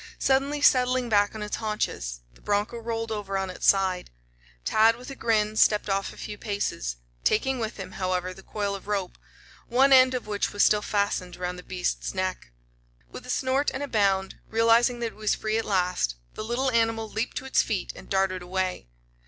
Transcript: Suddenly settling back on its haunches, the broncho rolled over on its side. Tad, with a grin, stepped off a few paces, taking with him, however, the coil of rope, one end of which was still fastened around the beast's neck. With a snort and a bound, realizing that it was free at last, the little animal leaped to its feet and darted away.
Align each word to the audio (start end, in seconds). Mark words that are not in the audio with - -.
Suddenly 0.17 0.61
settling 0.61 1.09
back 1.09 1.35
on 1.35 1.43
its 1.43 1.57
haunches, 1.57 2.21
the 2.33 2.41
broncho 2.41 2.77
rolled 2.79 3.11
over 3.11 3.37
on 3.37 3.51
its 3.51 3.67
side. 3.67 4.09
Tad, 4.65 4.95
with 4.95 5.11
a 5.11 5.15
grin, 5.15 5.55
stepped 5.55 5.89
off 5.91 6.11
a 6.11 6.17
few 6.17 6.39
paces, 6.39 6.95
taking 7.23 7.59
with 7.59 7.77
him, 7.77 7.91
however, 7.91 8.33
the 8.33 8.41
coil 8.41 8.73
of 8.73 8.87
rope, 8.87 9.15
one 9.67 9.93
end 9.93 10.15
of 10.15 10.25
which 10.25 10.51
was 10.53 10.63
still 10.63 10.81
fastened 10.81 11.37
around 11.37 11.57
the 11.57 11.61
beast's 11.61 12.15
neck. 12.15 12.51
With 13.11 13.27
a 13.27 13.29
snort 13.29 13.69
and 13.71 13.83
a 13.83 13.87
bound, 13.87 14.39
realizing 14.49 15.01
that 15.01 15.13
it 15.13 15.15
was 15.15 15.35
free 15.35 15.59
at 15.59 15.65
last, 15.65 16.15
the 16.33 16.43
little 16.43 16.71
animal 16.71 17.07
leaped 17.07 17.37
to 17.37 17.45
its 17.45 17.61
feet 17.61 17.93
and 17.95 18.09
darted 18.09 18.41
away. 18.41 18.87